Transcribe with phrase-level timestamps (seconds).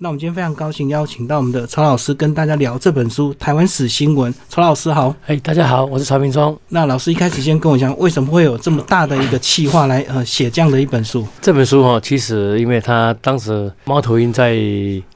[0.00, 4.32] 那我们今天非常高兴邀请到我们的曹老师跟大家聊这本书《台湾史新闻》。
[4.48, 6.56] 曹老师好，哎，大家好，我是曹明忠。
[6.68, 11.26] 那老师一开始先跟我讲，为什么会有这么大的一个企划来呃写这样的一本书？
[11.40, 14.54] 这本书哈，其实因为他当时猫头鹰在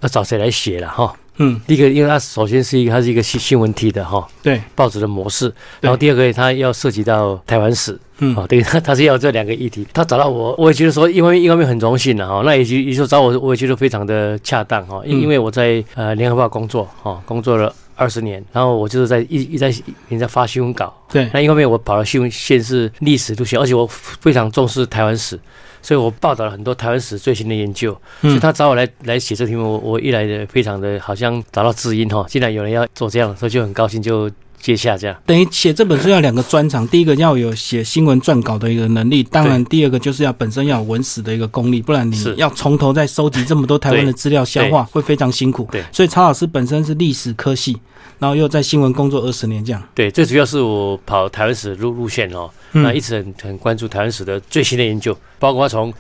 [0.01, 1.15] 要找谁来写了哈。
[1.39, 5.53] 嗯，第一个，因为它首先是一个，它是一个新新闻体的哈，对，报纸的模式。
[5.81, 9.87] 然后第二个，它要涉及到台湾史，嗯，哦，对，它它是要这两个议题。
[9.95, 19.73] 他找到我，我也觉得说，一方面一方面很荣幸的哈，那也就也就找我，我也觉得非常的恰当哈，因因为我在呃联合报工作哈，工作了二十年，然后我就是在一一在
[20.11, 25.41] 一在发新闻稿，对，那一方面我跑了新闻线是历史路线，而且我非常重视台湾史。
[25.83, 34.31] 所以我报道了很多台湾史最新的研究，所以他找我来来写这题目，我我一来的非常的好像找到知音哈，既然有人要做这样，所以就很高兴就
[34.63, 35.15] 接下这样。
[35.27, 45.69] 等于写这本书要两个专长，第一个要有写新闻撰稿的一个能力，当然第二个就是要本身要有文史的一个功力，不然你要从头再收集这么多台湾的资料消化会非常辛苦。
[45.71, 47.77] 对，所以曹老师本身是历史科系。
[48.19, 55.93] 然后又在新闻工作二十年，这样对，最主要是我跑台湾史路路线哦，那一直很很关注台湾史的最新的研究，包括从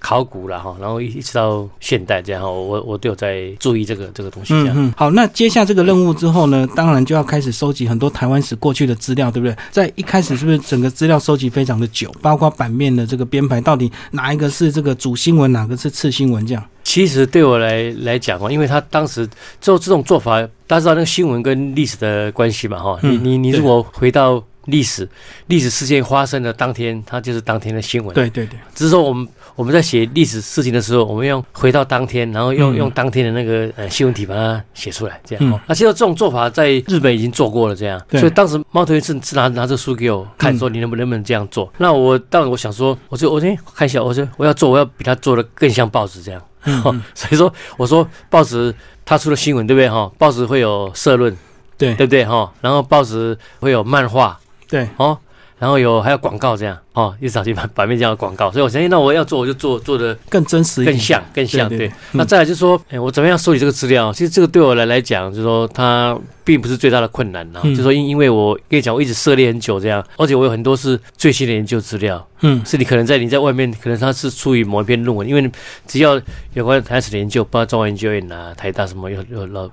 [0.00, 4.94] 考古了哈，然后一一直到现代这样哈，我我都有在注意这个这个东西这样。
[4.96, 9.54] 好，那接下这个任务之后呢，当然就要开始收集很多台湾史过去的资料，对不对？
[9.70, 16.64] 在一开始是不是整个资料收集非常的久，包括版面的这个编排，到底哪一个是这个主新闻，哪个是次新闻这样？
[16.82, 19.28] 其实对我来来讲哦，因为他当时
[19.60, 22.98] 做这种做法，大家知道那个新闻跟历史的关系嘛哈。
[23.02, 25.08] 你你你如果回到历史，
[25.46, 28.14] 历史事件发生的当天，它就是当天的新闻。
[28.14, 28.58] 对对对。
[28.74, 35.60] 只是说我们我们在写历史事情的时候，我们用回到当天，然后用用当天的那个呃新闻体把它写出来，这样。
[35.66, 38.00] 那其实这种做法在日本已经做过了，这样。
[38.12, 41.70] 所以当时猫头鹰是是拿拿着书给我看，说你能不能不能这样做？
[41.78, 46.42] 那我当然我想说，我就我先看一下，我说我要做，我要比他做的更像报纸这样。
[47.14, 50.12] 所以说，我说报纸它出了新闻，对不对哈？
[50.18, 51.34] 报纸会有社论，
[51.78, 52.52] 对对不对哈？
[52.60, 54.38] 然后报纸会有漫画，
[54.70, 55.18] 对哦。
[55.58, 61.68] 然后有还有广告这样哦，一早就版 版面这样的广告，所以我相信那我要做我就做做的更真实、更像、更像。
[61.68, 64.10] 对，那再来就是说，哎，我怎么样收集这个资料？
[64.10, 67.60] 其实这个对我来来讲，就是说它并不是最大的困难呢。
[67.62, 72.26] 就是说因因为我跟你讲，我一直涉猎很久这样，而且我有很多是最新的研究资料。
[72.40, 75.52] 嗯，是你可能在你在外面，可能它是出于某一篇论文，因为
[75.86, 76.18] 只要
[76.54, 79.68] 有关台史的研究，包括中央研究院啊、台大什么有有老。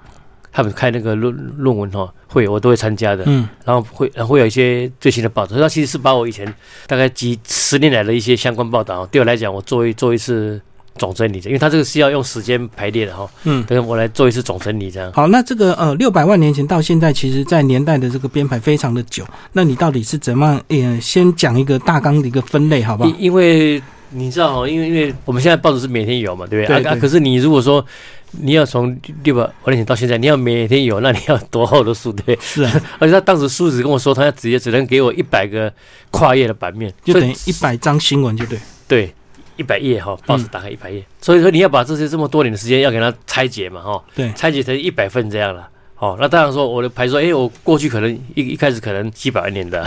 [0.57, 3.23] 他们开那个论论文哈会，我都会参加的。
[3.27, 5.55] 嗯，然后会会有一些最新的报道。
[5.55, 6.51] 那其实是把我以前
[6.87, 10.59] 大概几十年来的一些相关报道，对我来讲，我做一做一次
[10.95, 11.47] 总整理的。
[11.47, 13.29] 因为他这个是要用时间排列的哈。
[13.43, 15.13] 嗯，等我来做一次总整理这样。
[15.13, 19.23] 好，那这个呃六百万年前到现在，其实在年代的这个编排非常的久。
[19.53, 20.59] 那你到底是怎么？
[20.69, 23.11] 呃，先讲一个大纲的一个分类，好不好？
[23.19, 23.79] 因为
[24.09, 26.83] 你知道哈，因为因为我们现在报纸是每天有嘛，对不对？
[26.83, 27.85] 啊，可是你如果说。
[28.31, 32.37] 你要从六百万年前到现在，你要每天有，那你要多厚的书对？
[32.41, 35.71] 是啊， 而且他当时书只跟我说，他要直接只能给我一百个
[36.11, 38.59] 跨页的版面，就等于一百张新闻，就对。
[38.87, 39.13] 对，
[39.55, 45.67] 一百页哈，报纸打开一百页，所以说你要把这些这么多年的时间要给它拆解嘛哈，对，拆解成一百份这样了。
[45.97, 49.83] 哦，那当然说我的牌说，哎，我过去可能一一开始可能几百万年的，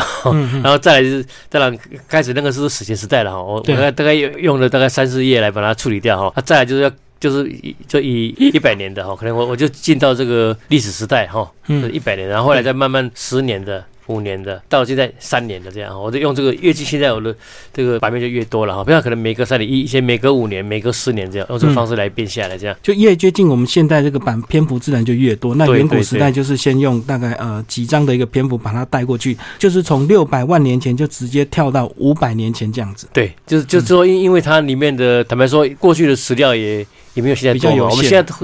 [0.63, 1.79] 然后再来是当然
[2.09, 6.91] 开始那个是史前时代了哈，我大概大概用了大概三四页来把它处理掉哈，那再来就是要。
[7.21, 13.85] 就是以就以一百年的哈，可能我我就进到这个历史时代哈，嗯，一百年，然后后来再慢慢十年的。
[14.11, 17.35] 五年的到现在三年的这样，我就用这个越近现在我的
[17.73, 25.55] 这个版面就越多了哈，不要可能每隔三年一，些每隔五年，每隔四年这样，用这个方式来变下来这样，就越接近我们现在这个版篇幅自然就越多。
[25.55, 33.09] 那远古时代就是先用大概呃几张的一个篇幅把它带过去，就是从六百万年前就直接跳到五百年前这样子。
[33.13, 36.85] 对，就是就是说因因为它里面的坦白说过去的史料也
[37.15, 38.35] 也没有现在比较有我们现在。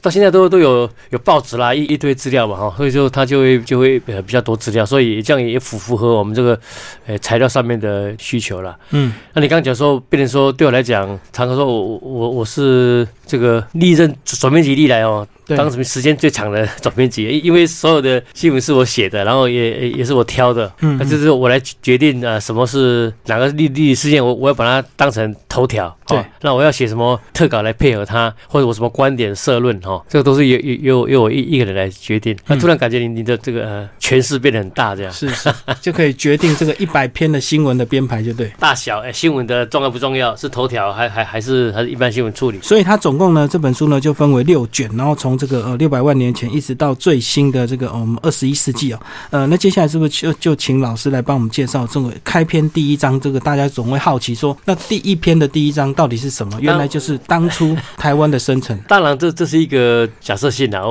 [0.00, 6.58] 到现在都都有有报纸啦，一一堆资料嘛哈，所以就他就会就会呃比较多资料，所以这样也符符合我们这个
[7.06, 8.76] 呃材料上面的需求了。
[8.90, 15.26] 嗯，那你刚刚讲说，变成说对我来讲，常常说我我我是这个历任转编辑历来哦。
[15.56, 17.26] 当什么时间最长的总编辑？
[17.38, 32.36] 因为所有的新闻是我写的，然后也也是我挑的，嗯，就是我来决定啊，什么是哪个历历史事件，我我要把它当成头条，对，那我要写什么特稿来配合它，或者我什么观点社论，哈，这个都是由由由由我一一个人来决定。
[32.46, 35.50] 那突然感觉你你的这个呃诠释变得很大，这样是是
[35.80, 40.34] 就可以决定这个一百篇的新闻的编排，就对，大小哎，新闻的重要不重要？
[40.36, 42.58] 是头条还还还是还是一般新闻处理？
[42.62, 49.00] 所以它总共呢这本书呢就分为六卷，然后从这个呃六百万年前，一直到最新的这个我们二十一世纪哦。
[49.30, 53.18] 呃，那接下来是不是就就请老师来帮我们介绍这个开篇第一章？
[53.20, 56.58] 这个大家总会好奇说，那第一篇的第一章到底是什么？
[56.60, 58.78] 原来就是当初台湾的生成。
[58.88, 60.82] 当然，这这是一个假设性的，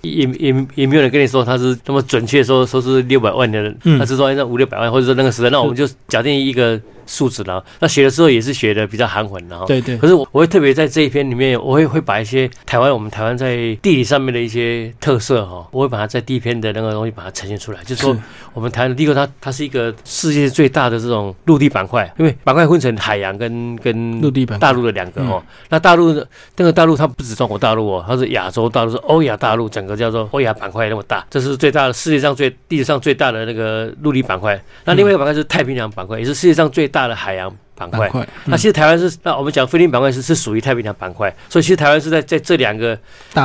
[0.00, 6.80] 也也也没有人跟你说他是那么准确说说是六百万的人，他是说那五六百万，或者说那个时代，那我们就假定一个。
[7.10, 7.60] 数字呢？
[7.80, 9.66] 那写的时候也是写的比较含混的哈。
[9.66, 9.98] 对对。
[9.98, 17.82] 可是我我会特别在这一篇里面，我会会把一些台湾我们台湾在地理上面的一些特色哈，我会把它在第一篇的那个东西把它呈现出来。
[17.82, 18.16] 就是说，
[18.54, 25.42] 我们台湾第一个它它是一个世界最大的这种陆地板块，因为板块分成海洋跟跟陆地板大陆的两个哦。
[25.68, 26.12] 那大陆
[26.56, 34.60] 那个大陆它不止中国大陆哦，它是亚洲大陆，是欧亚大陆，整个叫做欧亚板块那么大，这是最大的世界上最地球上最大的那个陆地板块。
[34.84, 36.99] 那另外一个板块是太平洋板块，也是世界上最大。
[37.00, 38.10] 大的海洋板块，
[38.44, 42.98] 那其实台湾是那我们讲菲律宾板块是是属于太平洋板块，所以其实台湾是在在这两个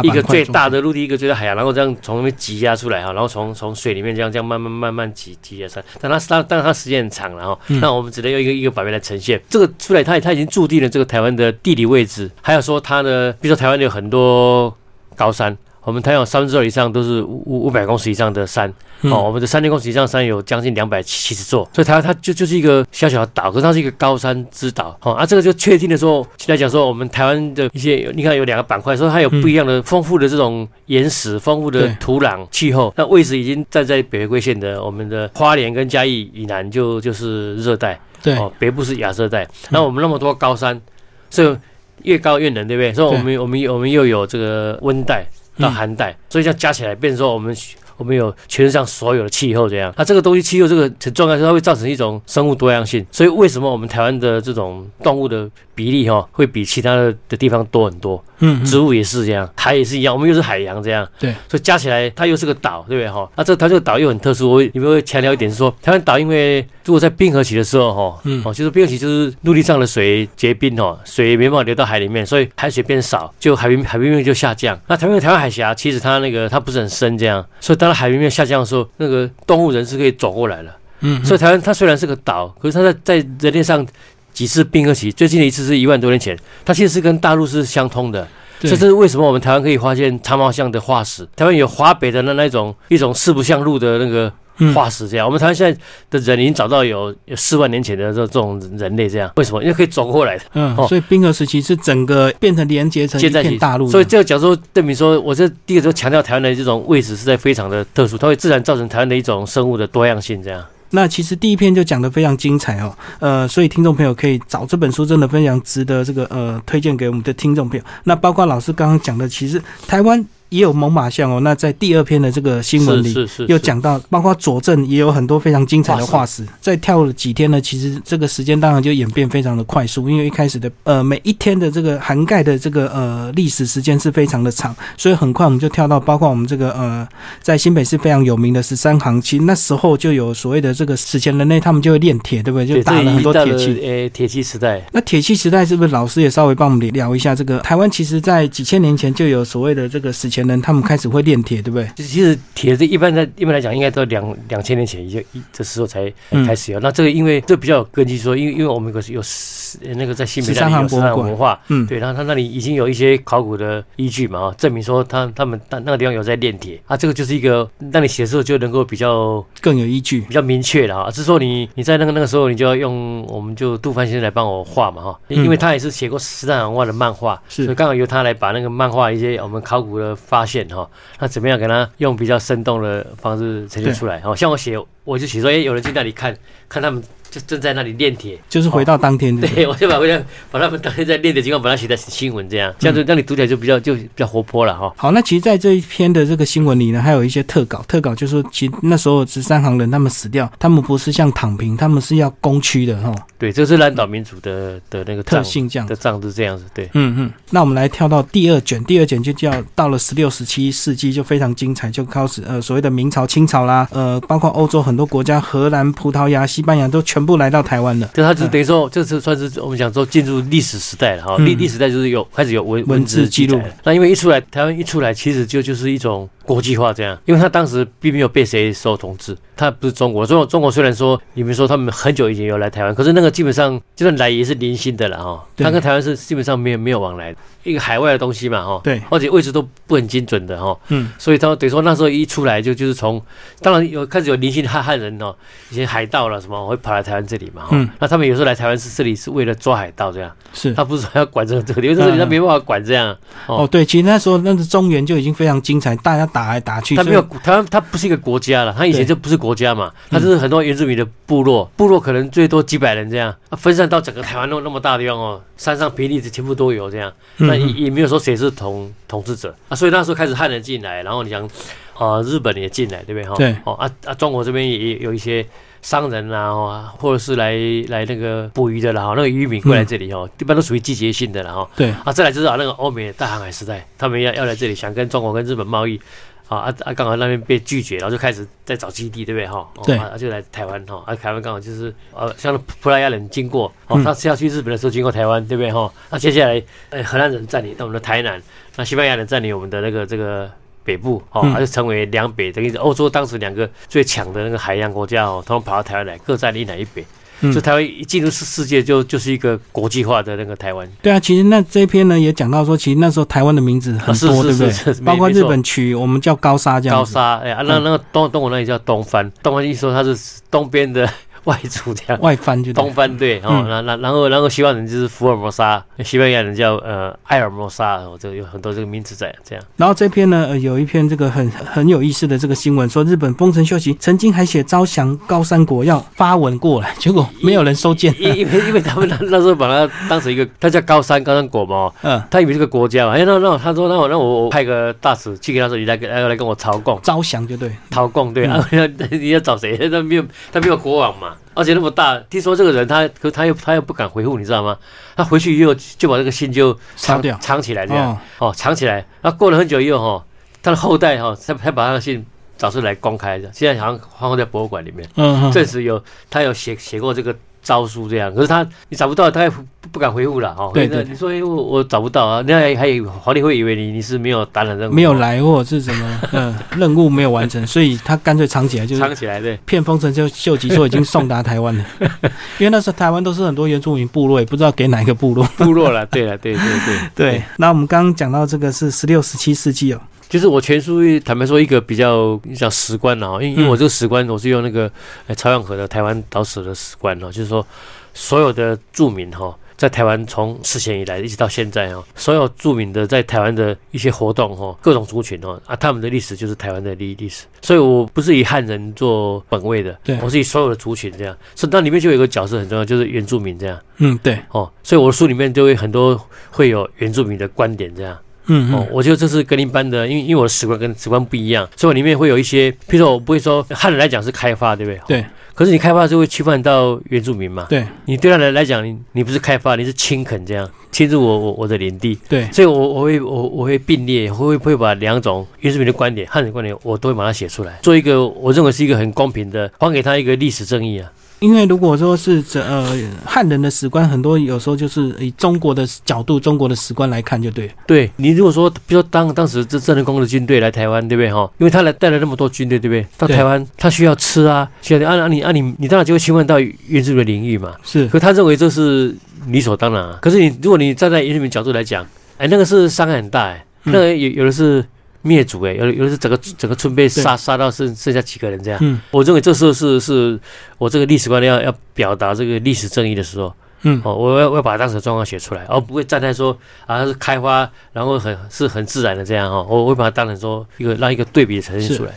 [0.04, 9.42] 一个最大的陆地，一个最大海洋，然后这样从那边挤压出来哈，然后从从水里面这样这样慢慢慢慢挤挤压出来，但它它但它时间很长，然后那我们只能用一个一个版面来呈现。
[9.50, 14.76] 这个出来，它它已经注定了这个台湾的地理位置，还有说它的，比如说台湾有很多
[15.16, 15.58] 高山。
[15.86, 18.68] 我们台湾三分之二以上都是五五百公尺以上的山，
[19.02, 40.82] 哦，我们的三千公尺以上山有将近两百七十座，所以台湾它就就是一个小小的岛，可是它是一个高山之岛，哦，啊，这个就确定的说，现在讲说我们台湾的一些，你看有两个板块，说它有不一样的丰富的这种岩石、丰富的土壤、气候，那位置已经站在北回归线的我们的花莲跟嘉义以南就就是热带，对，哦，北部是亚热带，那我们那么多高山，
[41.30, 41.56] 所以
[42.02, 42.92] 越高越冷，对不对？
[42.92, 45.24] 所以我们我们我们又有这个温带。
[45.58, 47.56] 到寒带，所以这样加起来，变成说我们
[47.98, 49.94] 我们有全世界上所有的气候这样。
[49.98, 53.06] 那这个东西气候这个很重要，它会造成一种生物多样性。
[53.12, 58.24] 所以为什么我们台湾的这种动物的比例哈，会比其他的的地方多很多？
[58.40, 61.08] 嗯，植物也是这样，海也是一样，我们又是海洋这样。
[61.18, 63.30] 对，所以加起来它又是个岛，对不对哈？
[63.36, 74.78] 那这它这个岛又很特殊，我你们会强调一点是说，台湾岛因为如果在冰河期的时候哈，嗯，哦，就是冰河期就是陆地上的水结冰哦，水没办法流到海里面，所以海水变少，就海平海平面就下降。
[74.88, 80.76] 那台湾台湾海峡其实它那个它不是很深这样，所以当海平面下降的时候，那个动物人是可以走过来了。
[81.02, 83.86] 嗯，所以台湾它虽然是个岛，可是它在在人类上
[84.34, 86.36] 几次冰河期，最近的一次是一万多年前，
[86.66, 88.28] 它其实是跟大陆是相通的。
[88.60, 91.28] 这是为什么我们台湾可以发现长毛象的化石？
[91.36, 94.32] 台湾有华北的那那种一种四不像路的那个
[94.74, 95.26] 化石，这样。
[95.26, 95.80] 我们台湾现在
[96.10, 99.62] 的人已经找到有有四万年前的这这种人类，这样为什么？
[99.62, 100.44] 因为可以走过来的。
[100.54, 103.88] 嗯，所以冰河时期是整个变成连接成一片大陆。
[103.90, 110.64] 所以这个角度证明说，我这第一个就强调台湾的这种位置是在非常的特殊，它会自然造成台湾的一种生物的多样性，这样。
[110.92, 117.84] 那其实第一篇就讲的非常精彩哦，呃，所以听众朋友可以找这本书，真的非常值得这个呃推荐给我们的听众朋友。
[118.06, 120.26] 那包括老师刚刚讲的，其实台湾。
[120.56, 123.14] 也有猛犸象哦，那在第二篇的这个新闻里，
[123.48, 126.46] 又讲到，包括佐证也有很多非常精彩的化石。
[126.62, 137.06] 在跳了几天呢，其实这个时间当然就演变非常的快速，因为一开始的呃每一天的这个涵盖的这个呃历史时间是非常的长，所以很快我们就跳到包括我们这个呃
[137.42, 142.66] 在新北市非常有名的十三行，其实那时候就有所谓的这个史前人类，他们就会炼铁，对不对？
[142.66, 143.78] 就打了很多铁器。
[143.82, 144.82] 诶，铁器时代。
[144.94, 147.90] 那铁器时代是不是老师也稍微帮我们聊一下这个台湾？
[147.90, 151.90] 其实在几千年前就有所谓的这个史前人，他们开始会炼铁，对不对？
[151.96, 156.12] 其实铁这一般在一般来讲，应该都两两千年前已经这时候才
[156.46, 156.80] 开始有。
[156.80, 166.80] 那这个因为这比较有根据，说因为因为我们有有那个在新北那里有史上文化，嗯，对，然后他那里已经有一些考古的依据嘛，证明说他他们那那个地方有在炼铁。
[166.88, 171.12] 啊，这个就是一个让你写的时候就能够比较更有依据，比较明确了啊。
[171.12, 177.64] 是说你你在那个那个时候，你就要用我们就杜帆先生来帮我画嘛哈，因为他也是写过十三文化的漫画，是。
[177.66, 180.86] 所以刚好由他来把那个漫画一些我们考古的发现哈，
[181.20, 184.20] 那怎么样给他用比较生动的方式呈现出来？
[184.20, 186.36] 好像我写我就写说，哎，有人去那里看
[186.68, 187.02] 看他们。
[187.30, 189.36] 就正在那里炼铁，就是回到当天。
[189.40, 194.94] 对， 我就把回来把他们当天在炼的情况，把它写在新闻，这样这样子让你读起来就比较就比较活泼了哈。
[194.96, 197.84] 好，那其实，在这一篇的这个新闻里呢，还有一些特稿。
[197.88, 203.14] 特稿就是说，其实那时候十三行人他们死掉，他们不是像躺平，他们是要攻区的哈。
[203.38, 206.64] 对，这是蓝岛民族的的那个特性，这样的账是这样子。
[206.74, 207.32] 对，嗯嗯。
[207.50, 218.10] 那我们来跳到第二卷，第二卷就叫到了十六、十七世纪就非常精彩，就开始呃所谓的明朝、清朝啦，呃，包括欧洲很多国家，荷兰、葡萄牙、西班牙都全部来到台湾了。
[218.14, 221.38] 就它就等于说，这次算是我们讲说进入历史时代了哈。
[221.38, 223.62] 历历史代就是有开始有文文字记录。
[223.84, 230.26] 那因为一出来，台湾一出来，其实就就是一种国际化这样，因为他当时并没有被谁受统治，他不是中国。
[230.26, 235.44] 中国中国虽然说你们说他们很久以前有来台湾，可是那个基本上就算来也是零星的了哈。
[235.58, 238.80] 他跟台湾是基本上没有没有往来，一个海外的东西嘛哈。
[238.84, 240.78] 对，而且位置都不很精准的哈。
[240.90, 243.22] 嗯，所以他等于说那时候一出来就就是从，
[243.62, 245.36] 当然有开始有零星的汉汉人哦，
[245.72, 247.70] 一些海盗了什么会跑来台湾这里嘛哈。
[247.72, 250.32] 嗯，那他们有时候来台湾是这里是为了抓海盗这样。
[250.54, 253.16] 是，他不是说要管这个这个，因为这里他没办法管这样。
[253.48, 256.98] 哦，对，其实那时候那个中原就已经非常精彩，大家打来打去。
[256.98, 271.50] 他没有，他他不是一个国家了，他以前就不是国家嘛，他就是很多原住民的部落，部落可能最多几百人这样，分散到整个台湾那那么大的地方哦，山上平地全部都有这样，那也也没有说谁是统统治者啊，所以那时候开始汉人进来，然后你想
[271.98, 273.36] 啊，日本也进来，对不对哈？
[273.38, 275.46] 对，哦啊啊，中国这边也有一些。
[275.86, 277.54] 商人啊，或者是来
[277.90, 281.70] 来那个捕鱼的啦，哈，那个渔民过来这里哦，一般都属于季节性的了哈。
[281.76, 286.02] 对啊，再来就是啊，那个欧美大航海时代，他们要要来这里，想跟中国跟日本贸易，
[286.48, 289.68] 啊啊啊，刚好那边被拒绝，然后就开始在找基地，对不对哈？
[289.84, 295.92] 对啊，就来台湾哈，啊，台湾刚好就是呃，像葡萄牙人经过，哦，他是要去日本的时候经过台湾，对不对哈？
[296.10, 298.42] 那接下来，呃，荷兰人占领我们的台南，
[298.76, 300.50] 那西班牙人占领我们的那个这个。
[300.86, 307.04] 北部哦，还是成为两北，等于欧洲当时两个最强的那个海洋国家哦，他们跑到台湾来，各占一南一北，
[307.42, 310.88] 就台湾一进入世世界，就就是一个国际化的那个台湾。
[311.02, 314.94] 对啊，其实那这篇呢也讲到说，其实那时候台湾的名字很多，对不对？
[315.04, 316.98] 包括日本取我们叫高沙这样。
[316.98, 321.10] 高沙，哎呀，那那个东东我那里叫东番，东番一说它是东边的。
[321.46, 329.64] 外出这样，外翻就东翻对，哦，那那然后然后西班牙人就是福尔摩沙，西班牙人叫呃埃尔摩沙，哦，这个有很多这个名字在这样。
[329.78, 348.68] 然后这篇呢，有一篇这个很很有意思的这个新闻，说日本丰臣秀吉曾经还写招降高山国要发文过来，结果没有人收件，因因为因为他们那那时候把他当成一个，他叫高山高山国嘛，嗯，他以为这个国家嘛，哎，那那他说那我那我派个大使去给他说，你来跟来来跟我朝贡，招降就对，朝贡对啊，
[349.12, 349.78] 你要找谁？
[349.90, 351.34] 他没有他没有国王嘛。
[351.56, 354.78] 而且那么大，听说这个人他可他又他又不敢回复，你知道吗？
[355.16, 359.04] 他回去以后就把这个信就藏掉藏起来，这样哦藏起来。
[359.22, 360.26] 那过了很久以后哈，
[360.62, 362.24] 他的后代哈才才把他的信
[362.58, 367.36] 找出来公开的，现在好像放在博物馆里面，嗯，证实有他有写写过这个。
[367.66, 370.70] 招书这样，可是他你找不到，他也不不敢回复了哈。
[370.72, 381.84] 对对，你说我我找不到啊，那还有皇帝会以为你你是没有担任任务，没有来或者是什么嗯任务没有完成，所以他干脆藏起来，就是 藏起来对，骗丰臣秀秀吉说已经送达台湾了，
[382.60, 386.06] 因为那时候台湾都是很多原住民部落，也不知道给哪一个部落部落了。
[386.06, 387.44] 对了，对对对 对。
[387.58, 390.00] 那我们刚刚讲到这个是十六十七世纪哦。
[390.36, 394.92] 就是我全书坦白说一个比较讲史观啊，因因为我这个史观我是用那个
[395.38, 397.66] 朝阳河的台湾岛史的史观哦，就是说
[398.14, 410.20] 所有的著名哈，在台湾从史前以来一直到现在哦，所有著名的在台湾的一些活动哈，各种族群哦啊，他们的历史就是台湾的历历史，所以我不是以汉人做本位的，对。
[410.22, 414.38] 我是以所有的族群这样，所以那里面就有一个角色很重要，就是原住民这样，嗯对。
[414.50, 416.20] 哦，所以我的书里面就会很多
[416.52, 418.18] 会有原住民的观点这样。
[418.48, 425.00] 嗯哦，我觉得这是跟一般的，因为因为我的史观跟史观不一样，所以我里面会有一些，譬如说我不会说汉人来讲是开发，对不对？
[425.08, 425.26] 对。
[425.54, 427.66] 可是你开发就会侵犯到原住民嘛？
[427.70, 427.86] 对。
[428.06, 432.20] 你对他来来讲，你你不是开发，你是侵垦这样，侵入我我我的领地。
[432.28, 432.46] 对。
[432.52, 441.10] 所以，我我会我我会并列，会会把两种原住民的观点、汉人观点，我都会把它写出来，做一个我认为是一个很公平的，还给他一个历史正义啊。
[441.46, 447.70] 因为如果说是这呃汉人的史观，很多有时候就是以中国的角度、中国的史观来看就对。
[447.86, 451.48] 对你如果说，比如说当当时这郑成功的军队来台湾，对不对哈？
[451.60, 453.06] 因为他来带了那么多军队，对不对？
[453.16, 457.76] 到台湾他需要吃啊，需要按按你按你你当然就会侵犯到原住民的领域嘛。
[457.84, 459.16] 是，可他认为这是
[459.50, 460.18] 理所当然啊。
[460.20, 462.04] 可是你如果你站在原住民角度来讲，
[462.40, 464.84] 哎，那个是伤害很大哎，那个有有的是。
[465.26, 468.80] 灭族哎，有有的是整个整个村被杀杀到剩剩下几个人这样。
[468.84, 470.40] 嗯，我认为这时候是是
[470.78, 473.52] 我这个历史观要要表达这个历史正义的时候。
[473.88, 479.62] 嗯，哦，我要我要把当时的状况写出来，而不会站在说啊是开花，然后很是很自然的这样哈。
[479.62, 482.12] 我会把它当成说一个让一个对比呈现出来。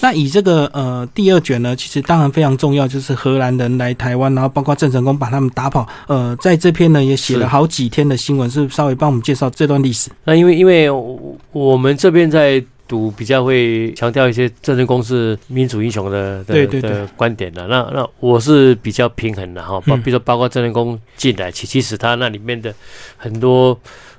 [0.00, 5.86] 那以这个呃第二卷呢，其实当然非常重要，就是荷兰人来台湾，然后包括郑成功把他们打跑。
[6.06, 10.10] 呃，在这篇呢也写了好几天的新闻，是稍微帮我们介绍这段历史。
[10.24, 10.88] 那因为因为
[11.52, 17.68] 我们这边在读比较会强调一些郑成功是民主英雄的的的观点的。
[17.68, 22.74] 那那我是比较平衡的哈，包比如说包括郑成功进来，其其实他那里面的
[23.16, 23.78] 很多，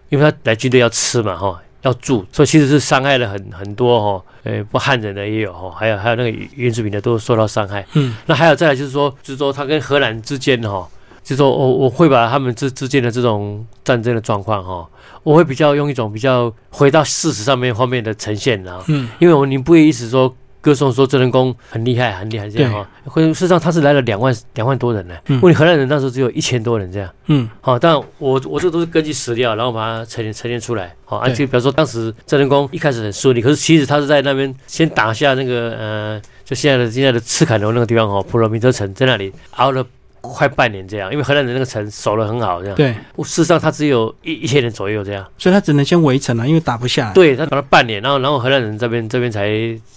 [0.10, 1.60] 因为他来军队要吃嘛哈。
[1.82, 7.86] 要住，所以其实是伤害了很很多哈，呃，不汉人的也有哈，还有还有那个原住民的都受到伤害。
[7.94, 10.86] 嗯，那还有再来就是说，就是说他跟荷兰之间哈，
[11.30, 14.90] 就说我我会把他们之之间的这种战争的状况哈，
[15.22, 20.36] 我会比较用一种比较回到事实上面方面的呈现啊，嗯，因为我你不会一直说。
[20.62, 22.86] 歌颂说郑成功很厉害，很厉害这样哈。
[23.06, 25.16] 会事实上他是来了两万两万多人呢。
[25.28, 27.10] 嗯问题荷兰人那时候只有一千多人这样。
[27.28, 30.94] 嗯，好，但我我这都是根据史料，然后把它陈列陈列出来。
[31.06, 39.86] 好，而且比如说当时郑成功一开始很顺利，可是其实他是在那边先打下那个呃，就现在的现在的赤坎楼那个地方哈，普罗米特城在那里熬了。
[40.22, 42.76] 快半年这样，因为荷兰人那个城守得很好，这样。
[42.76, 47.12] 对，事实上他只有一一千人左右这样，所以他只能先围城了，因为打不下。
[47.14, 49.50] 对他打了半年，然后然后荷兰人这边这边才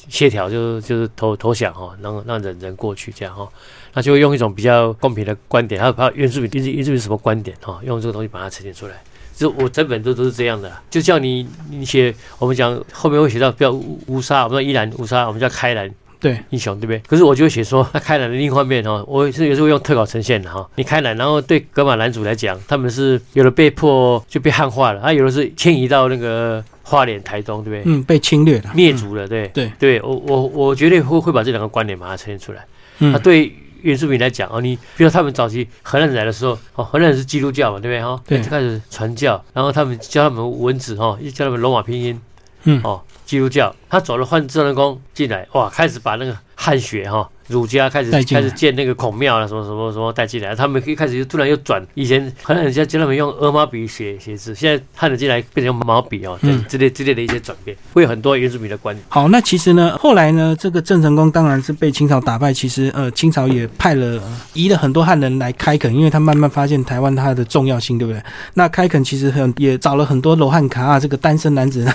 [0.08, 3.48] 协调，就就是投投降哈，让让人人过去这样哈，
[3.94, 8.94] 那就用一种比较公平的观点，还有还有原住民原原住民什么观点哈，用这个东西把它呈现出来。
[9.34, 15.92] 就我整本都都是这样的，就叫你你写，我们讲后面会写到不要乌沙，我们说依兰乌沙，我们叫开兰。
[16.22, 16.98] 对英雄对不对？
[17.00, 20.66] 可是我就会写说，那开朗的另一方面哦，我是有时候用特稿呈现的哈。
[20.76, 27.92] 你开朗，然后对格马男主来讲，他们是有的被迫就被汉化了，啊，有的是迁移到那个花莲、台东，对不对？
[27.92, 30.00] 嗯，被侵略了，灭族了，对对对。
[30.02, 32.64] 我我我绝对会会把这两个观点把它呈现出来。
[33.00, 38.22] 嗯，对原住民来讲哦，你比如他们早期荷兰人来的时候，哦，荷兰人是基督教嘛，对不对哈？
[38.24, 42.20] 对，就开始传教，然后他们教他们文字哈，教他们罗马拼音，
[42.62, 43.02] 嗯哦。
[43.24, 47.28] 基督教，他走了换郑成功进来，哇，开始把那个汉学哈。
[47.49, 59.04] 儒家开始开始建那个孔庙了，什么什么什么带进来，他们一开始就突然又转，以前可能人家教他们用鹅毛笔写写字，现在汉人进来变成毛笔哦，嗯，之类之类的一些转变，会有很多原住民的观点。
[59.11, 64.22] 好，那其实呢，后来呢，这个郑成功当然是被清朝打败，其实呃，清朝也派了
[64.54, 68.22] 移了很多汉人来开垦，因为他慢慢发现台湾它的重要性，对不对？
[68.54, 71.87] 那开垦其实很也找了很多罗汉卡啊，这个单身男子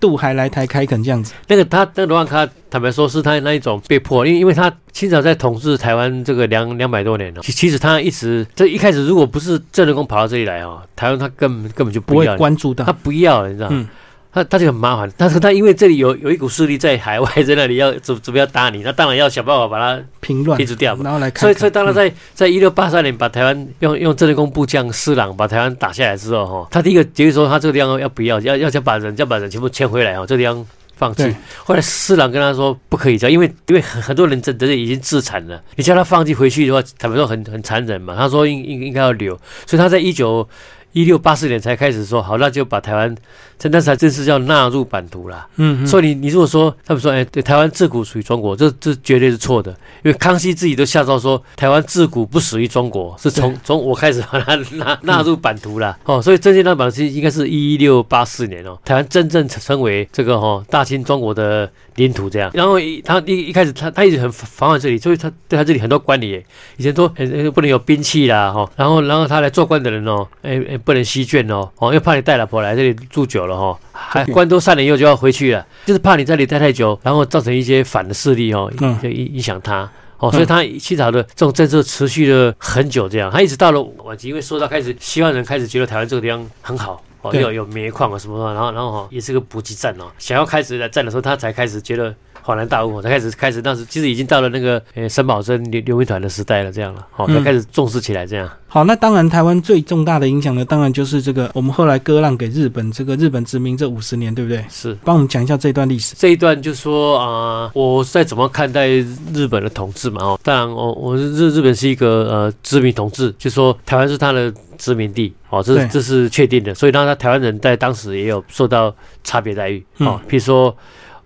[0.00, 1.34] 渡海来台开垦这样子。
[1.48, 2.52] 那个他那个罗汉卡。
[2.74, 13.88] 坦白说，是他那一种被迫，因为因为他清朝在统治台湾这个两两百多年了，其其实他一直这一开始，如果不是郑成功跑到这里来哦，台湾他根本根本就不会关注到，他不要，你知道吗？
[14.32, 21.04] 他他就很麻烦，但是他因为这里有有一股势力在海外，在那里要怎怎么要打你，那当然要想办法把它平乱、平除掉嘛。
[21.04, 30.66] 然后来，所以所以当他在在一六八三年把台湾用用郑成功部将施琅把台湾打下来之后，哈，他第一个决议说他这个地方要不要，要要想把人要把人全部迁回来哦，这个地方。
[30.96, 31.34] 放弃。
[31.64, 35.62] 后来四郎跟他说不可以这样，因为因为很很多人真的已经自残了。
[35.76, 38.16] 你叫他放弃回去的话，他们说很很残忍嘛。
[38.16, 39.34] 他说应应应该要留，
[39.66, 40.48] 所以他在一九
[40.94, 43.14] 一六八四年才开始说好，那就把台湾。
[43.56, 45.46] 这那才正式叫纳入版图啦。
[45.56, 49.70] 嗯，所以你你如果说他们说，哎，对，台湾自古属于中国，这这绝对是错的，
[50.02, 55.96] 因为康熙自己都下诏说，台湾自古不属于中国，是从从我开始把它纳 纳入版图了。
[56.04, 62.50] 哦，所以正式纳版图应该是一六八四年哦，台湾真正成为这个哈大清中国的领土这样。
[62.54, 66.44] 然后他一一开始他他一直很防范这里，所以他对他这里很多管理，
[66.76, 67.08] 以前说
[67.54, 73.46] 不能有兵器啦，哈，然后然后他来做官的人哦，哎哎不能吸卷哦，哦，又怕你带老婆来这里住久。
[73.46, 78.70] 了哈，还官都散了以后就要回去了，就是怕你在这里待太久，然后造成一些反的势力哦，
[79.02, 92.14] 就影影响他哦，所以他清朝的这种政策持续了很久，这样他一直到了晚期，因为说到开始，西方人开始觉得台湾这个地方很好哦，有有煤矿啊什么的，然后然后哈也是个补给站哦，想要开始来战的时候，他才开始觉得。
[92.44, 98.50] 恍然大悟，才开始开始，当时其实已经到了那个呃沈葆桢刘刘铭团的时代了，这样了，好，才开始重视起来，这样。
[98.68, 104.62] 好，那当然台湾最重大的影响呢，当然就是这个我们后来割让给日本，这个日本殖民这五十年，对不对？
[104.68, 106.14] 是，帮我们讲一下这一段历史。
[106.18, 110.22] 这一段就说啊，我在怎么看待日本的统治嘛？
[110.22, 120.76] 哦，当然，我我日日本是一个呃殖民统治，就说台湾是他的殖民地，哦，这这是确定的，所以让他台湾人在当时也有受到差别待遇，哦，譬如说。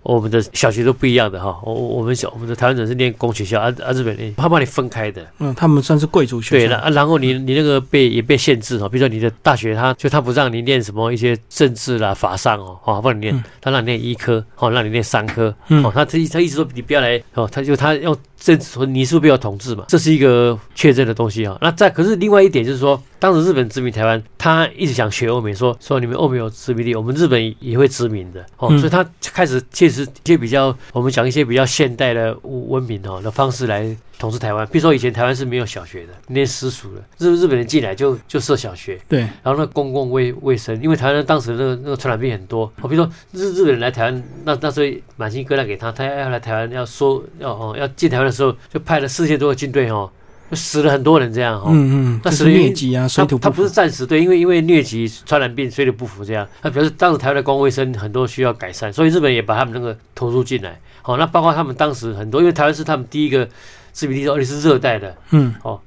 [0.01, 18.15] 我们的小学都不一样的哈，我我们小我们的台湾人是念公学校，啊啊日本人他把你分开的，嗯，他们算是贵族学校，对了啊，然后你你那个被也被限制哈，比如说你的大学，他就他不让你念什么一些政治啦、法商哦，哦不让你念，他让你念医科，哦让你念商科，哦他他他意思说你不要来哦，他就他用。
[18.39, 19.83] 这说你是不是被我统治嘛？
[19.87, 21.57] 这是一个确认的东西啊。
[21.61, 28.69] 那再可是另外一点就是说，当时日本殖民台湾，他一直想学欧美，说说你们欧美有殖民地，我们日本也会殖民的哦。
[28.77, 34.67] 所以他开始确实一些比较，我们讲一些比较现代的文明哦的方式来统治台湾。
[34.67, 38.99] 比如说以前台湾是没有小学的，念私塾的，日日本人进来就就设小学。
[39.07, 39.21] 对。
[39.21, 42.71] 然后那公共卫卫生，因为台湾当时那个那个传染病很多。
[42.81, 48.31] 我比如说日日本人来台湾，那那时候满清割让给他，他要要来台湾要收要哦要进台湾的。
[48.39, 50.09] 时候就派了四千多个军队哦，
[50.49, 51.67] 就死了很多人这样哈。
[51.73, 53.43] 嗯嗯，那是疟疾啊，水土不服。
[53.43, 56.47] 他不是战死，对，因为因为疟疾、传染病、水土不服这样。
[56.61, 60.79] 他表示当时台湾的公共卫生很多需要改善，所以日本也把他们那个投入进来。
[61.01, 63.49] 好，那包括他们当时很多，因为台湾是他们第一个
[63.99, 65.13] 殖民地，而且是热带的。
[65.31, 65.79] 嗯，哦，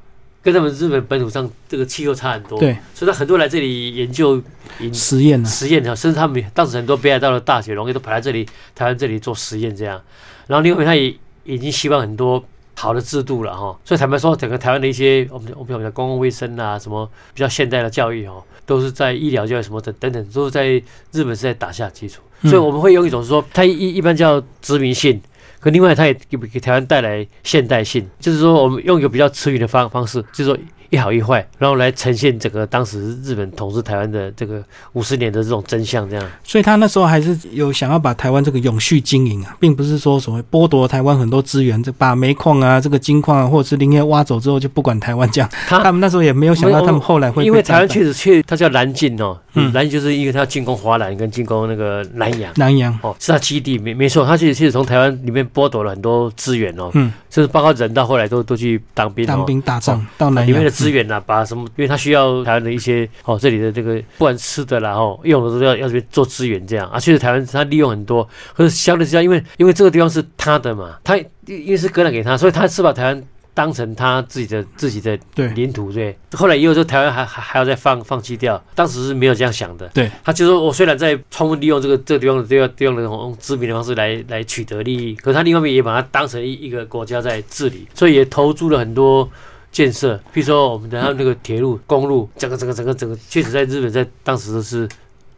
[0.43, 4.43] 跟他们日本本土上这个气候差很多，对，所以他很多来这里研究
[4.81, 10.01] 研实验啊，实验的，甚至他们当时很多北海道的大学荣誉都跑来这里台湾这里做实验这样。
[10.47, 12.45] 然后另外他也已经希望很多
[12.75, 20.67] 好的制度了哈，所以坦白说，整个台湾的一些我们我们讲的公共卫生啊，什么比较现代的教育哦，都是在医疗教育什么等等等，都是在
[21.13, 22.21] 日本是在打下基础。
[22.43, 25.21] 所以我们会用一种说，它一一般叫殖民性。
[25.63, 30.59] 可另外，它也给给台湾带来现代性，就是说，我们用一个比较词语的方方式，就是说。
[30.93, 36.25] 一好一坏，然后来呈现整个当时日本统治台湾的这个五十年的这种真相，这样。
[36.45, 45.49] 所以他那时候还是有想要把台湾这个永续经营啊，并不是说所谓剥夺台湾很多资源，这把煤矿啊、这个金矿啊或者是林业挖走之后就不管台湾这样。
[45.67, 47.43] 他们那时候也没有想到他们后来会。
[47.43, 52.53] 因为台湾确实确，他叫南进哦，嗯，南就是因为他要进攻华南跟进攻那个南洋。
[52.57, 61.63] 南洋哦，是他基地，没没错，他其实确实从台湾里面剥夺了很多资源哦，嗯，就是包括人到后来都都去当兵，当兵打仗到南里面的资源啊，把什么。
[61.77, 71.17] 因为他需要台湾的一些哦，这里的这个不管吃的然后用的都要要这边做资源这样啊，确实台湾他利用很多，可是相对之下，因为因为这个地方是他的嘛，他
[71.47, 73.23] 因为是割让给他，所以他是把台湾
[73.55, 75.19] 当成他自己的自己的
[75.55, 76.17] 领土对。
[76.33, 79.89] 后来也有说台湾还还还要再放放弃掉，当时是没有这样想的。
[79.95, 89.29] 对，他就说我虽然在充分利用这个这个地方的地方地方的用殖民的方式来来取得利益，可是他另外一面也把它当成一一个国家在治理，所以也投注了很多。
[89.73, 94.87] 建设，比如说我们的那个铁路、公路，整个、整个、整个、整个，确实在日本在当时都是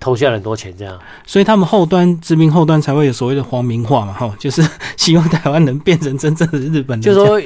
[0.00, 0.98] 投下了很多钱，这样。
[1.24, 4.60] 所以他们后端殖民后端才会有所谓的皇民化嘛，哈，就是
[4.96, 7.00] 希望台湾能变成真正的日本。
[7.00, 7.40] 就说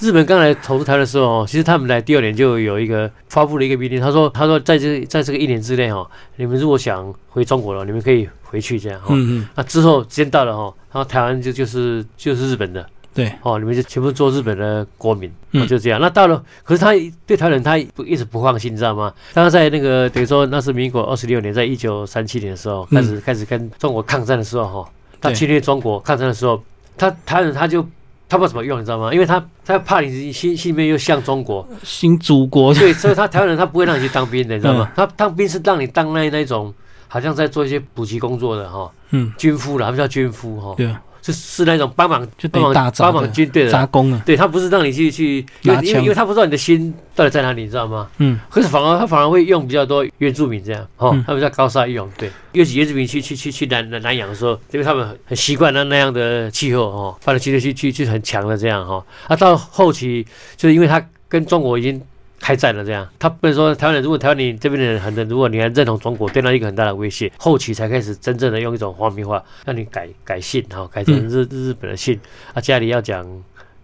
[0.00, 6.04] 日本刚来投资台的时候，其实他们来第二年就有一个发布了一个命令，他说：“他说在这在这个一年之内，哈，
[6.36, 8.98] 你们如果想回中国了，你们可以回去，这样。
[9.10, 9.48] 嗯嗯。
[9.54, 12.84] 那之后时间到了，哈，然后台湾就就是就是日本的。”
[13.14, 15.32] 对，哦，你们就全部做日本的国民，
[15.68, 16.00] 就这样。
[16.00, 16.90] 那到了，可是他
[17.24, 19.14] 对台湾人他不一直不放心，你知道吗？
[19.32, 26.60] 当在那个等于说那是民国二十六年，在一九三七年的时候，开始开始跟中国抗战的时候，哈，他侵略中国抗战的时候，
[26.98, 27.86] 他台湾人他就
[28.28, 29.14] 他不知道怎么用，你知道吗？
[29.14, 34.90] 因为他他怕你心心里面又像中国，新祖国，对，所以他台湾人他不会让你去当兵的，你知道吗？
[34.96, 36.74] 他当兵是让你当那那种
[37.06, 40.92] 好像在做一些补给工作的哈，嗯，军夫了，他们叫军夫哈，对。
[41.32, 44.22] 是是那种帮忙，就帮忙帮忙军队的杂工啊。
[44.26, 48.08] 对他不是让你去去，因为因为他不知道你的心到底在哪里，你知道吗？
[48.18, 48.38] 嗯。
[48.50, 52.06] 可是反而他反而会用比较多原住民这样，哦，他们叫高沙用。
[52.18, 59.02] 对，尤其原住民去去去去南南南洋的时候，因为他们很习惯那那样的气候哦，发展军队去去去很强的这样哈。
[59.28, 62.00] 啊，到后期就是因为他跟中国已经。
[62.44, 67.32] 开战了，这样他不能说台湾人，如果台湾你这边的人很多，如果你还认同中国，对他一个很大的威胁。
[67.38, 72.20] 后期才开始真正的用一种皇民化，让你改改姓哈，改成日日本的姓
[72.52, 73.26] 啊，家里要讲。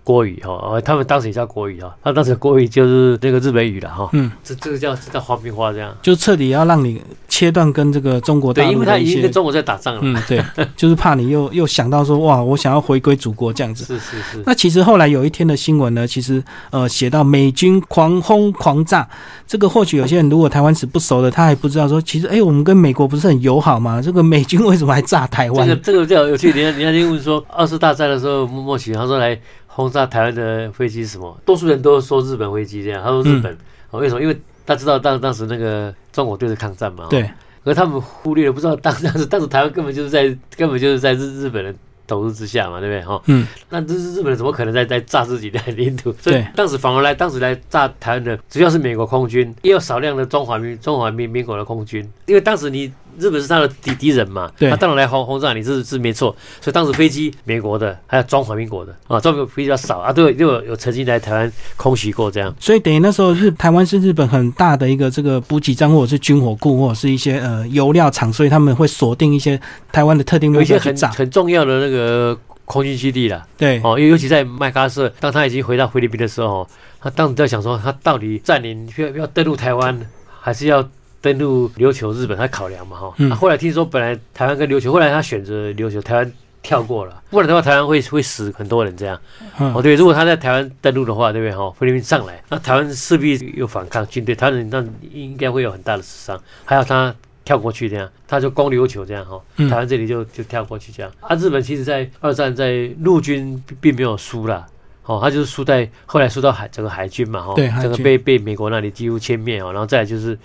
[0.02, 4.08] 国语哈，他们当时也叫国语哈，他当时国语就是那个日本语了哈。
[4.12, 10.00] 嗯，这这个叫叫皇民化这样，就彻底要让你切断跟这个中国对，因为他已经跟中国在打仗了。
[10.02, 10.42] 嗯，对，
[10.74, 13.84] 就是怕你又又想到说哇，我想要回归祖国这样子。
[13.84, 14.42] 是是是。
[14.46, 19.08] 那其实后来有一天的新闻呢，其实呃写到美军狂轰狂炸，
[19.46, 24.00] 这个或许有些人如果台湾史不熟的，他还不知道说，其实哎，我们跟美国不是很友好吗？
[24.02, 25.68] 这个美军为什么还炸台湾？
[25.68, 26.50] 这个这个比较有趣。
[26.50, 29.38] 人家人家就问说，二次大战的时候，莫奇他说来。
[29.72, 31.40] 轰炸台湾的飞机是什么？
[31.44, 33.00] 多数人都说日本飞机这样。
[33.02, 33.56] 他说日本，
[33.92, 34.20] 为什么？
[34.20, 37.06] 因为他知道当当时那个中国对着抗战嘛。
[37.08, 37.30] 对。
[37.62, 40.24] 而他们忽略了，不知道当当时当时台湾根本就是在
[40.56, 41.74] 根本就是在日日本人
[42.06, 43.02] 统治之下嘛，对不对？
[43.02, 43.22] 哈。
[43.26, 43.46] 嗯。
[43.68, 46.12] 那这是日本人怎么可能在在炸自己的领土？
[46.14, 52.92] 所以当时反而来，当时来炸台湾的主要是美国空军，也有少量的中华民中华民民国的空军，因为当时你。
[53.18, 54.50] 日本是他的敌敌人嘛？
[54.58, 56.34] 他当然来轰轰炸你，是是没错。
[56.60, 62.54] 所以当时飞机美国的，还有装华民国的啊，中国飞机比较少啊，都有都有有曾经来台湾空袭过这样。
[62.58, 69.60] 所以等于那时候日台湾是日本很大的一个这个补给站，或者是军火库，或者是一些呃油料厂，所以他们会锁定一些
[69.92, 71.10] 台湾的特定目标去炸。
[71.10, 73.46] 很重要的那个空军基地了。
[73.56, 76.68] 对哦，尤尤其在麦克阿瑟，当他已经回到菲律宾的时候，
[77.00, 80.00] 他当时在想说，他到底占领要要登陆台湾，
[80.40, 80.88] 还是要？
[81.22, 89.20] 登陆琉球日本，他考量嘛哈，后来听说本来台湾跟琉球，后来他选择琉球，台湾跳过了，不然的话台湾会会死很多人这样。
[89.58, 91.70] 哦对，如果他在台湾登陆的话，对不对哈？
[91.78, 96.42] 菲律宾上来，那台湾势必有反抗军队，台湾那应该会有很大的死伤。
[96.64, 101.12] 还有他跳过去这样，他就攻琉球这样哈，台湾这里就就跳过去这样。
[101.20, 104.66] 啊，日本其实在二战在陆军并没有输了，
[105.04, 110.38] 哦，他就是输在后来输到海整个海军嘛哈，对，整个被被美国那里几乎歼灭哦，然后再就是。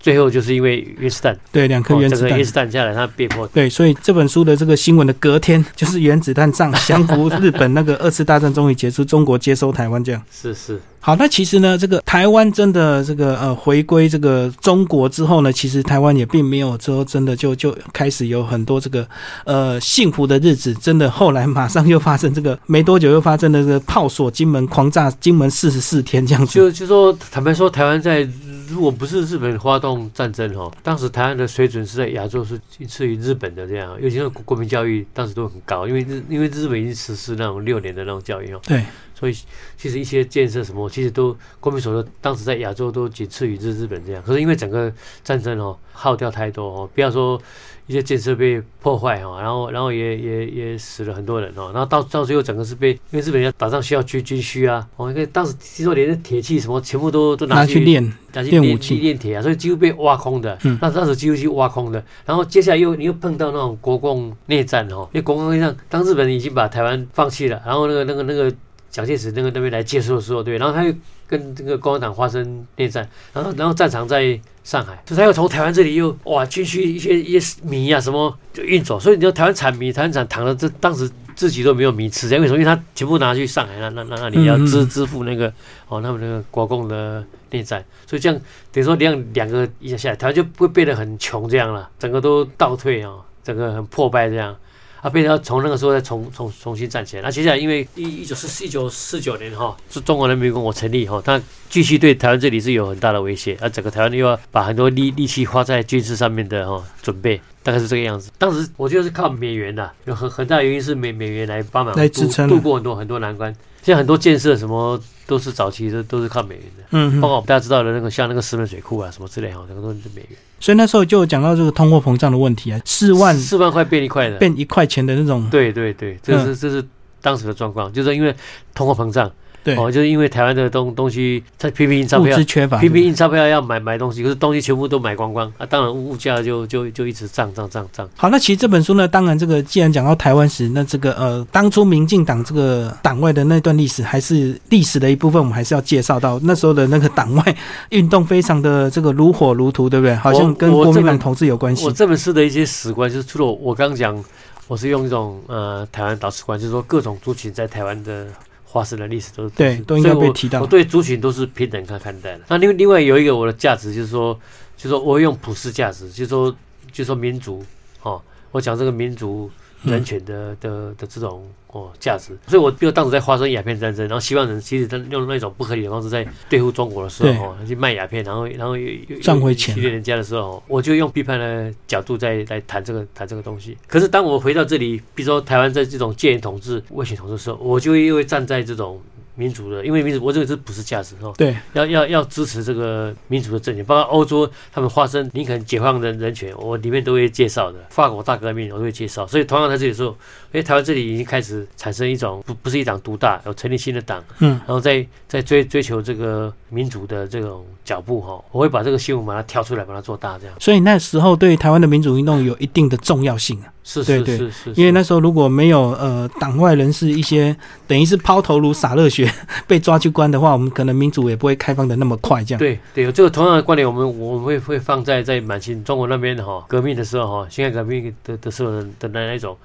[0.00, 10.80] 最后就是因为原子弹，对，两颗原子弹，原子弹下来，他被迫对，所以这本书的这个新闻的隔天 就是原子弹上降服日本，那个二次大战终于结束，中国接收台湾，这样是是。
[11.00, 19.06] 好，那其实呢，这个台湾真的这个呃回归这个中国之后呢，其实台湾也并没有说真的就就开始有很多这个
[19.44, 26.52] 呃幸福的日子，真的后来马上又发生这个没多久又发生了这个炮锁金门狂炸金门四十四天这样子。
[26.52, 28.28] 就就说坦白说，台湾在
[28.68, 38.60] 如果不是日本发动战争哈，当时台湾的水准是在亚洲是仅次于日本的这样，尤其是国民教育当时都很高，因为日因为日本已经实施那种六年的那种教育哦。
[38.64, 38.82] 对。
[39.14, 39.36] 所以
[39.76, 44.22] 其实一些建设什么，其实都国民所得，当时在亚洲都仅次于日日本这样。
[44.22, 44.92] 可是因为整个
[45.24, 47.40] 战争哦，耗掉太多哦，不要说
[47.88, 60.56] 一些建设被破坏哈，然后然后也也也死了很多人哦，然后到到最后整个是被，因为日本人打仗需要军军需啊，哦，因为当时听说连铁器什么全部都都拿去练，拿去练武器练铁啊，所以几乎被挖空的。
[60.64, 62.04] 嗯，那当时几乎是挖空的。
[62.24, 68.54] 然后接下来又你又碰到那种国共内战哦，因为国共内战，当日本已经把台湾放弃了，然后那个那个那个。
[68.90, 70.92] 蒋介石那个那边来接收的时候，对，然后他又
[71.26, 82.58] 跟这个共产党发生内战，然后然后战场在上海，所以他又从台湾这里又哇军需一些一些米啊什么就运走，所以你说台湾产米，台湾产糖的，这当时自己都没有米吃，因为什么？
[82.58, 85.52] 因为他全部拿去上海那那那那里要支支付那个
[85.88, 88.40] 哦他们那个国共的内战，所以这样
[88.72, 93.12] 等于说两两个一下下来，台湾就会变得很穷这样了，整个都倒退啊，
[93.44, 94.56] 整个很破败这样。
[95.00, 97.22] 啊，变成要从那个时候再重重重新站起来。
[97.22, 103.56] 那接下来，因为一一九四一九四九年哈，是中国人民共和国成立以后，它继续对台湾这里是有很大的威胁。
[103.60, 108.30] 那整个台湾又要把很多力力气花在军事上面的哈准备，大概是这个样子。
[108.38, 113.54] 当时我觉得是靠美元的，有很很大原因是美美元来帮忙来支撑度过很多很多难关。
[113.82, 120.38] 现在很多建设什么都是早期的都是靠美元的，嗯，包括我们大家知道的那个像那个石门水库啊什么之类哈，那个都是美元。
[120.58, 125.46] 所以那时候就讲到这个通货膨胀的问题啊，四万四万块变一块的，变一块钱的那种。
[125.50, 126.82] 对对对，这是这是
[127.20, 128.34] 当时的状况，就是因为
[128.74, 129.30] 通货膨胀。
[129.76, 138.08] 哦，就是因为台湾的东东西，它拼命印钞票，物资缺乏，拼命印钞票要买买东西，可是东西全部都买光光啊，当然物价就就就一直涨涨涨涨。
[138.16, 147.56] 好，那其实这本书呢，当然这个既然讲到台湾史，那这个呃，当初民进党这个党外的那段历史，还是历史的一部分，我们还是要介绍到那时候的那个党外
[147.90, 150.14] 运动非常的这个如火如荼，对不对？
[150.14, 151.84] 好像跟国民党同志有关系。
[151.84, 154.22] 我这本书的一些史观，就是除了我刚讲，
[154.66, 158.26] 我是用一种呃台湾导史观，就是说各种族群在台湾的。
[158.72, 160.60] 发生的历史都是对，都应该被提到。
[160.60, 162.44] 我对族群都是平等看看待的。
[162.48, 164.34] 那另另外有一个我的价值就是说，
[164.76, 166.50] 就是说我用普世价值，就是说，
[166.92, 167.64] 就是说民族，
[168.02, 169.50] 哦，我讲这个民族。
[169.84, 178.74] 人权的的的这种哦价值，所以我比如当时在发生鸦片战争，然后西方人其实用那种不合理的方式在对付中国的时候，哦，去卖鸦片，然后然后
[179.22, 183.76] 赚回钱，欺骗人家的时候，我就用批判的角度在来谈这个谈这个东西。
[183.86, 189.00] 可是当我回到这里，比如说台湾在这种戒严统治、威权统治的时候，我就因为站在这种。
[189.38, 191.32] 民主的，因为民主，我这个是不是价值哦。
[191.38, 197.78] 对，要要要支持这个民主的政权，包括欧洲他们发生林肯解放的人权，我里面都会介绍的。
[197.88, 200.16] 法国大革命我都会介绍，所以同样在这里说，
[200.50, 210.56] 哎，台湾这里已经开始产生一种不不是一党独大，有成立新的党，嗯，然后在在追追求这个民主的这种脚步哈，我会把这个新闻把它挑出来，把它做大这样。
[210.58, 213.72] 所以那时候对台湾的民主运动有一定的重要性啊。
[213.84, 219.27] 是是是是，因为那时候如果没有呃党外人士一些等于是抛头颅洒热血
[219.66, 222.42] 被抓去关的话，我们可能民主也不会开放的那么快。
[222.44, 229.56] 这样对对，有这个同样的观点，我们我们会会放在在满清中国那边哈革命的时候哈，辛亥革命的的时候的的那一种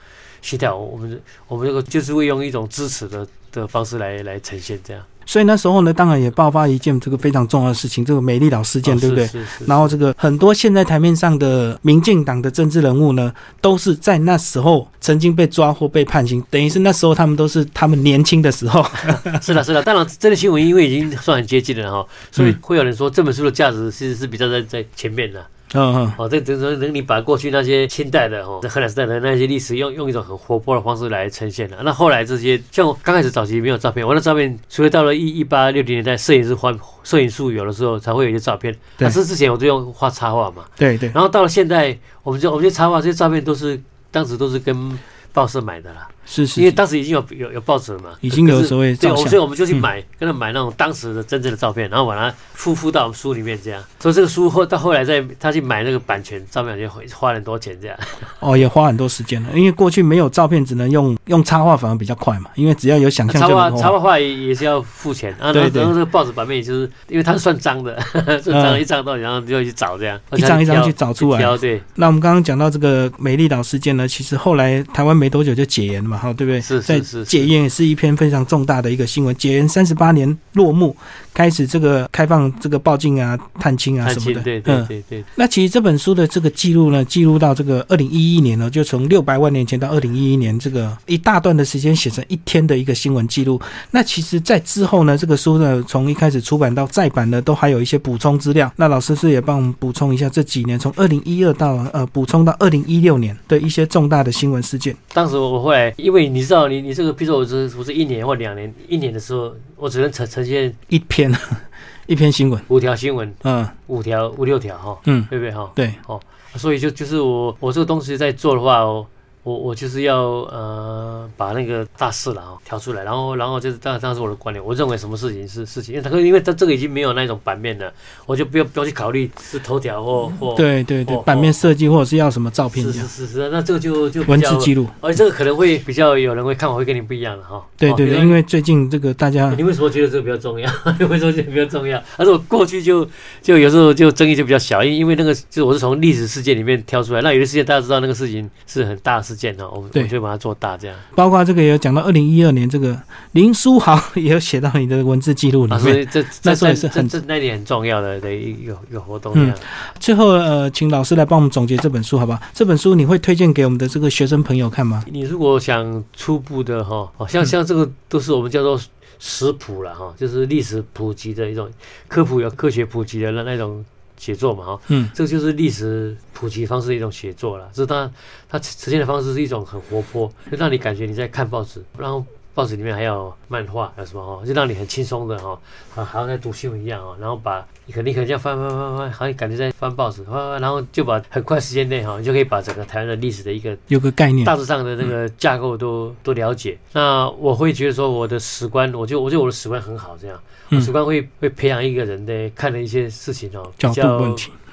[0.41, 5.03] 心态，我们我们这个就是会用一种支持的的方式来来呈现这样。
[5.25, 9.29] 所以那时候呢，当然也爆发一件这个非常重要的事情，这个美丽岛事件，对不对？
[9.65, 18.85] 然后这个很多现在台面上的民进党的政治人物呢，都是在那时候曾经被抓或被判刑，等于是那时候他们都是他们年轻的时候。
[19.41, 19.81] 是的，是的。
[19.83, 25.43] 当然，这个新闻因为已经算很接近了哈，所以会有人说这本书的价值其实是比较在在前面的。
[25.73, 31.77] 嗯嗯，哦，这这这等你把过去那些清代的哦，荷兰时代的那些历史，用用一种很活泼的方式来呈现了。
[31.83, 36.71] 那后来这些，像我刚开始早期没有照片，我的照片，除非到了一一八六零年代，摄影师画
[37.03, 38.75] 摄影术有的时候才会有一些照片。
[38.97, 40.63] 但是之前我都用画插画嘛。
[40.75, 41.09] 对对。
[41.13, 43.81] 然后到了现在，我们就我们就插画这些照片都是
[44.11, 44.99] 当时都是跟
[45.33, 46.07] 报社买的啦。
[46.25, 53.83] 是是，因为当时已经有有有报纸了嘛，已经有所谓照相，所以我们就去买，跟他买那种当时的真正的照片，然后把它附附到我们书里面，这样。
[53.99, 57.97] 所以这个书后到后来再他去买那个版权照片，就花很多钱这样。
[58.39, 62.49] 哦，也花很多时间了，因为过去没有照片，只能用用插画，反而比较快嘛。
[62.55, 65.51] 因为只要有想象，插画插画画也也是要付钱啊。
[65.51, 65.81] 对对。
[65.81, 67.99] 然后这个报纸版面也就是因为它是算脏的，
[68.41, 71.57] 算脏一张到然后就去找这样，一张一张去找出来。
[71.57, 71.81] 对。
[71.95, 76.61] 那我们刚刚讲到这个美丽岛事件呢，其实后来台湾没多久就解严了嘛，哈，对不对？
[76.61, 76.83] 是是。
[76.83, 79.35] 在解严也是一篇非常重大的一个新闻。
[79.35, 80.95] 解严三十八年落幕，
[81.33, 84.41] 开始这个开放这个报警啊、探亲啊什么的。
[84.41, 85.23] 对对对对。
[85.35, 93.59] 那其实这本书的这个记录呢，记录到这个二零一一年呢，就从六百万年前到二零一一年这个一大段的时间写成一天的一个新闻记录。
[93.91, 98.71] 那其实，在之后呢，这个书呢，从一开始出版到再版呢，都还有一些补充资料。
[98.75, 104.95] 那老师是也帮我们补充一下这几年，从二零一二到呃补充到二零一六年的一些重大的新闻事件。
[105.13, 106.81] 当时我会，因为你知道你。
[106.81, 111.33] 你这个，比如说我是我是一年或两年，一年的时候，我只能呈呈现一篇，
[112.05, 115.71] 一篇新闻，五条新闻，嗯，五条五六条哈，嗯，对不对哈？
[115.73, 116.19] 对，哦，
[116.55, 119.07] 所以就就是我我这个东西在做的话哦。
[119.43, 127.91] 我我就是要呃把那个大事了哈调出来，然后然后就是当当时我的观点，我认为什么事情是事情，因为他因为他这个已经没有那种版面了，
[128.25, 137.61] 我就不要不要去考虑是头条或或对对对版面设计或者是要什么照片是是是是，那这个就就文字记录，而且这个可能会比较有人会看我会跟你不一样的哈。
[137.77, 140.71] 对对对，因为最近这个大家，你为什么觉得这个比较重要？
[140.97, 142.01] 你为什么觉得比较重要？
[142.15, 143.05] 而且我过去就
[143.41, 150.07] 就有时候就争议就比较小，因因为那个就我是从历史事件里面挑出来，那有的事件大家知道那个事情是很大的事件哈，我们对。
[150.13, 150.95] 就把它做大，这样。
[151.15, 152.95] 包括这个也有讲到，二零一二年这个
[153.31, 156.07] 林书豪也有写到你的文字记录里面。
[156.11, 159.33] 这那时候也是很这那点很重要的的一个一个活动。
[159.35, 159.51] 嗯。
[159.99, 162.39] 最后呃，请老师来帮我们总结这本书，好不好？
[162.53, 165.03] 这本书你会推荐给我们的这个学生朋友看吗？
[165.09, 168.79] 你如果想初步的哈，哦，像像这个都是我们叫做
[169.17, 171.67] 食谱了哈，就是历史普及的一种
[172.07, 173.83] 科普，有科学普及的那那种。
[174.23, 177.69] 写作嘛，哈，嗯，这个就是历史普及方式的一种写作了。
[177.73, 178.09] 这它
[178.47, 185.59] 它呈现的方式是一种很活泼，就让你感觉你在看报纸，然后报纸里面还有漫画，有什么哈，就让你很轻松的哈，
[185.95, 187.17] 啊，好像在读新闻一样哦。
[187.19, 196.77] 然后把你肯定可能这样翻翻翻翻，好像感觉在翻报纸，翻翻，然后就把很快时间内哈，你就可以把整个台湾的历史的一个有个概念，大致上的那个架构都都了解。
[196.93, 200.39] 那我会觉得说我的史观，我就我觉得我的史观很好，这样。
[200.81, 204.19] 史观会会培养一个人的看的一些事情哦，比较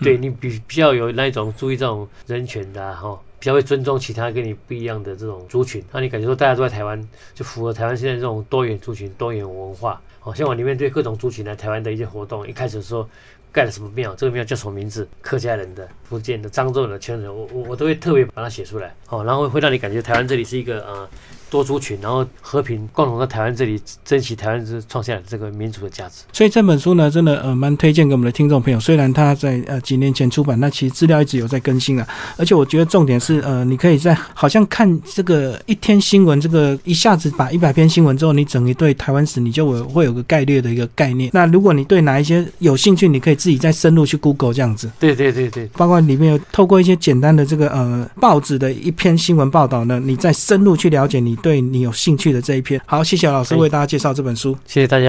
[0.01, 10.01] 对你比比较有那种注意这种人权的哈，比较会尊重其他跟你不一样的这种族群，让你感觉说大家都在台湾，就符合台湾现在这种多元族群、多元文化。
[10.23, 13.09] 哦，像我里面对各种族群来台湾的一些活动，一开始说
[13.51, 18.95] 盖了什么庙，这个庙叫什么名字，客家人的、福建的、漳州的、泉州，我我我都会特别把它写出来。
[19.09, 21.09] 哦，然后会让你感觉台湾这里是一个啊。
[21.51, 26.23] 多族群，然后和平共同在台湾这里珍惜台湾是创下了这个民主的价值。
[26.33, 28.79] 所以这本书呢，真的呃蛮推荐给我们的听众朋友。
[28.79, 32.07] 虽然它在呃几年前出版，那其实资料一直有在更新啊。
[32.37, 41.31] 而且我觉得重点是呃，你可以在好像看这个一天新闻，这个一下子把一百篇新闻之后，你整一对台湾史你就会会有个概略的一个概念。
[41.33, 44.91] 那如果你对哪一些有兴趣，你可以自己再深入去 Google 这样子。
[44.99, 52.21] 对对对对，包括里面有透过一些简单的这个呃报纸的一篇新闻报道呢，你再深入去了解，你对你有兴。
[52.21, 55.07] 趣的这一篇，好，谢谢老师为大家介绍这本书，谢谢大家。